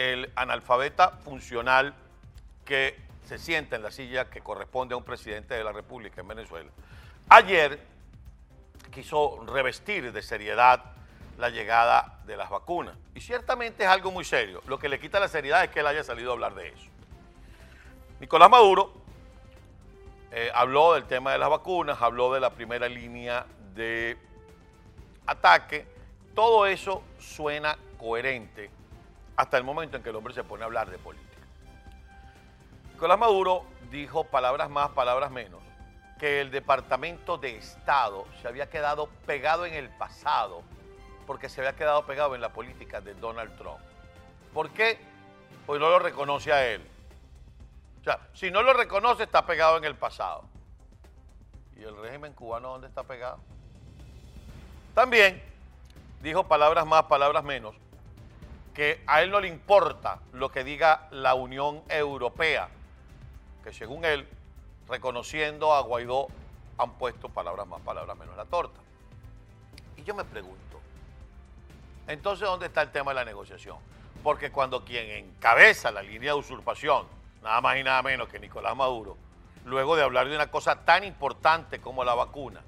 [0.00, 1.92] el analfabeta funcional
[2.64, 6.28] que se sienta en la silla que corresponde a un presidente de la República en
[6.28, 6.70] Venezuela,
[7.28, 7.78] ayer
[8.90, 10.82] quiso revestir de seriedad
[11.36, 12.96] la llegada de las vacunas.
[13.14, 14.62] Y ciertamente es algo muy serio.
[14.66, 16.88] Lo que le quita la seriedad es que él haya salido a hablar de eso.
[18.20, 18.94] Nicolás Maduro
[20.32, 23.44] eh, habló del tema de las vacunas, habló de la primera línea
[23.74, 24.16] de
[25.26, 25.86] ataque.
[26.34, 28.70] Todo eso suena coherente
[29.36, 31.30] hasta el momento en que el hombre se pone a hablar de política.
[32.92, 35.60] Nicolás Maduro dijo palabras más, palabras menos,
[36.18, 40.62] que el Departamento de Estado se había quedado pegado en el pasado
[41.26, 43.80] porque se había quedado pegado en la política de Donald Trump.
[44.52, 44.98] ¿Por qué?
[45.64, 46.86] Pues no lo reconoce a él.
[48.00, 50.44] O sea, si no lo reconoce, está pegado en el pasado.
[51.76, 53.38] ¿Y el régimen cubano dónde está pegado?
[54.94, 55.42] También
[56.20, 57.74] dijo palabras más, palabras menos,
[58.74, 62.68] que a él no le importa lo que diga la Unión Europea,
[63.64, 64.26] que según él
[64.88, 66.28] reconociendo a Guaidó,
[66.78, 68.80] han puesto palabras más, palabras menos en la torta.
[69.96, 70.80] Y yo me pregunto,
[72.08, 73.76] entonces, ¿dónde está el tema de la negociación?
[74.22, 77.06] Porque cuando quien encabeza la línea de usurpación,
[77.42, 79.16] nada más y nada menos que Nicolás Maduro,
[79.64, 82.62] luego de hablar de una cosa tan importante como la vacuna,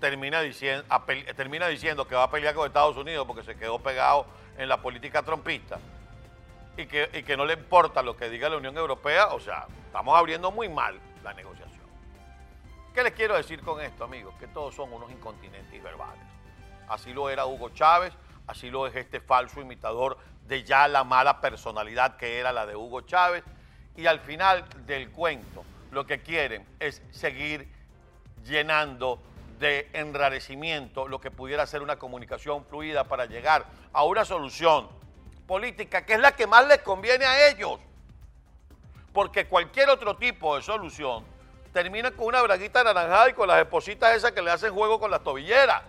[0.00, 0.84] termina diciendo,
[1.36, 4.26] termina diciendo que va a pelear con Estados Unidos porque se quedó pegado
[4.58, 5.78] en la política trompista
[6.76, 9.66] y que, y que no le importa lo que diga la Unión Europea, o sea,
[9.86, 11.86] estamos abriendo muy mal la negociación.
[12.94, 14.34] ¿Qué les quiero decir con esto, amigos?
[14.38, 16.24] Que todos son unos incontinentes verbales.
[16.88, 18.12] Así lo era Hugo Chávez,
[18.46, 22.76] así lo es este falso imitador de ya la mala personalidad que era la de
[22.76, 23.44] Hugo Chávez.
[23.96, 27.68] Y al final del cuento, lo que quieren es seguir
[28.44, 29.20] llenando
[29.58, 34.88] de enrarecimiento lo que pudiera ser una comunicación fluida para llegar a una solución
[35.46, 37.80] política que es la que más les conviene a ellos.
[39.12, 41.24] Porque cualquier otro tipo de solución
[41.72, 45.10] termina con una braguita naranjada y con las espositas esas que le hacen juego con
[45.10, 45.82] las tobilleras.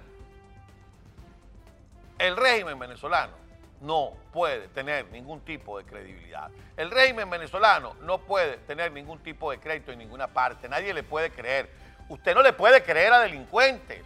[2.17, 3.33] El régimen venezolano
[3.81, 6.49] no puede tener ningún tipo de credibilidad.
[6.75, 10.67] El régimen venezolano no puede tener ningún tipo de crédito en ninguna parte.
[10.67, 11.69] Nadie le puede creer.
[12.09, 14.03] Usted no le puede creer a delincuentes.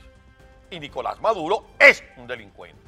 [0.70, 2.82] Y Nicolás Maduro es un delincuente.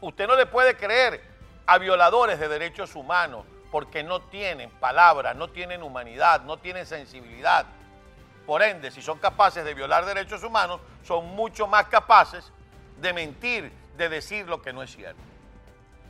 [0.00, 1.22] Usted no le puede creer
[1.66, 7.66] a violadores de derechos humanos porque no tienen palabra, no tienen humanidad, no tienen sensibilidad.
[8.46, 12.50] Por ende, si son capaces de violar derechos humanos, son mucho más capaces
[13.00, 15.22] de mentir, de decir lo que no es cierto.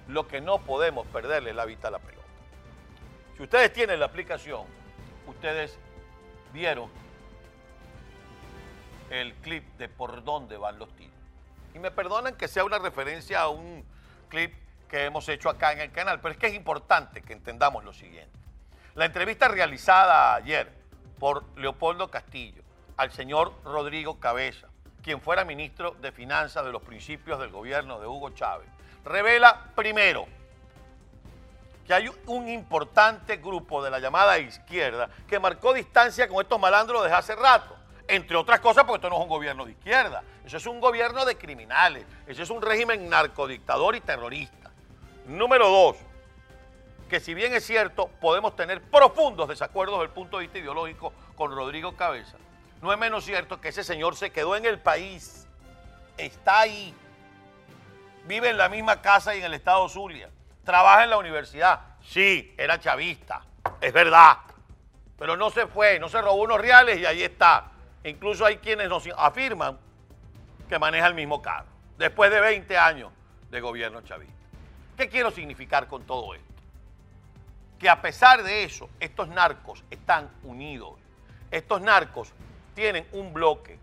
[0.09, 2.27] Lo que no podemos perderle la vista a la pelota.
[3.37, 4.65] Si ustedes tienen la aplicación,
[5.27, 5.78] ustedes
[6.53, 6.91] vieron
[9.10, 11.15] el clip de por dónde van los tiros.
[11.75, 13.84] Y me perdonan que sea una referencia a un
[14.28, 14.54] clip
[14.88, 17.93] que hemos hecho acá en el canal, pero es que es importante que entendamos lo
[17.93, 18.37] siguiente.
[18.94, 20.72] La entrevista realizada ayer
[21.19, 22.62] por Leopoldo Castillo
[22.97, 24.69] al señor Rodrigo Cabeza,
[25.03, 28.69] quien fuera ministro de Finanzas de los principios del gobierno de Hugo Chávez,
[29.04, 30.26] revela primero
[31.87, 37.03] que hay un importante grupo de la llamada izquierda que marcó distancia con estos malandros
[37.03, 37.80] desde hace rato.
[38.10, 41.25] Entre otras cosas, porque esto no es un gobierno de izquierda, eso es un gobierno
[41.25, 44.72] de criminales, eso es un régimen narcodictador y terrorista.
[45.26, 45.97] Número dos,
[47.09, 51.12] que si bien es cierto, podemos tener profundos desacuerdos desde el punto de vista ideológico
[51.37, 52.37] con Rodrigo Cabeza,
[52.82, 55.47] no es menos cierto que ese señor se quedó en el país,
[56.19, 56.93] está ahí,
[58.25, 60.31] vive en la misma casa y en el estado Zulia,
[60.65, 63.43] trabaja en la universidad, sí, era chavista,
[63.81, 64.38] es verdad,
[65.16, 67.70] pero no se fue, no se robó unos reales y ahí está.
[68.05, 69.78] Incluso hay quienes nos afirman
[70.69, 71.66] que maneja el mismo carro,
[71.99, 73.12] después de 20 años
[73.50, 74.34] de gobierno chavista.
[74.97, 76.47] ¿Qué quiero significar con todo esto?
[77.78, 80.93] Que a pesar de eso, estos narcos están unidos.
[81.50, 82.33] Estos narcos
[82.75, 83.78] tienen un bloque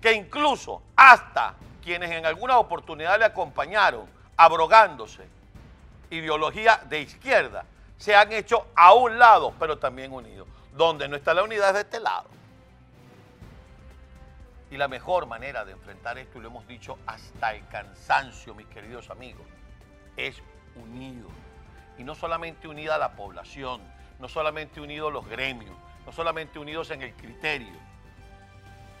[0.00, 4.06] que incluso hasta quienes en alguna oportunidad le acompañaron
[4.36, 5.26] abrogándose
[6.10, 7.64] ideología de izquierda,
[7.96, 10.46] se han hecho a un lado, pero también unidos.
[10.72, 12.28] Donde no está la unidad es de este lado.
[14.70, 18.66] Y la mejor manera de enfrentar esto, y lo hemos dicho hasta el cansancio, mis
[18.66, 19.46] queridos amigos,
[20.16, 20.42] es
[20.76, 21.28] unido.
[21.96, 23.80] Y no solamente unida la población,
[24.18, 25.74] no solamente unidos los gremios,
[26.04, 27.88] no solamente unidos en el criterio,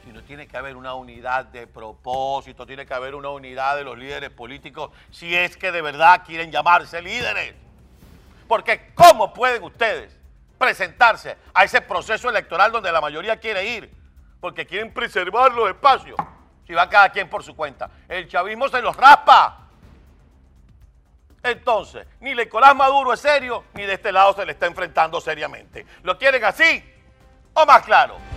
[0.04, 3.98] sino tiene que haber una unidad de propósito, tiene que haber una unidad de los
[3.98, 7.54] líderes políticos, si es que de verdad quieren llamarse líderes.
[8.46, 10.18] Porque ¿cómo pueden ustedes
[10.56, 13.97] presentarse a ese proceso electoral donde la mayoría quiere ir?
[14.40, 16.16] Porque quieren preservar los espacios.
[16.66, 17.90] Si va cada quien por su cuenta.
[18.08, 19.68] El chavismo se los raspa
[21.42, 25.86] Entonces, ni Nicolás Maduro es serio, ni de este lado se le está enfrentando seriamente.
[26.02, 26.84] ¿Lo quieren así
[27.54, 28.27] o más claro?